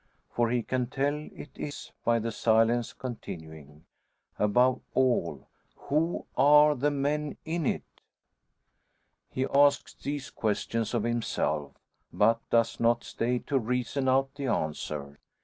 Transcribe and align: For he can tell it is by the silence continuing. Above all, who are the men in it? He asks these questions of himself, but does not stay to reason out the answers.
For 0.31 0.49
he 0.49 0.63
can 0.63 0.87
tell 0.87 1.13
it 1.31 1.51
is 1.53 1.91
by 2.03 2.17
the 2.17 2.31
silence 2.31 2.91
continuing. 2.91 3.85
Above 4.39 4.81
all, 4.95 5.47
who 5.75 6.25
are 6.35 6.73
the 6.73 6.89
men 6.89 7.37
in 7.45 7.67
it? 7.67 7.83
He 9.29 9.45
asks 9.45 9.93
these 9.93 10.31
questions 10.31 10.95
of 10.95 11.03
himself, 11.03 11.73
but 12.11 12.39
does 12.49 12.79
not 12.79 13.03
stay 13.03 13.37
to 13.45 13.59
reason 13.59 14.09
out 14.09 14.33
the 14.33 14.47
answers. 14.47 15.19